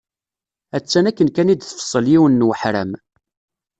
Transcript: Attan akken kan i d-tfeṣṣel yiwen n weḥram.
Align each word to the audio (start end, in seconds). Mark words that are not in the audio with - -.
Attan 0.77 1.05
akken 1.09 1.29
kan 1.35 1.51
i 1.53 1.55
d-tfeṣṣel 1.55 2.05
yiwen 2.13 2.33
n 2.39 2.45
weḥram. 2.47 2.91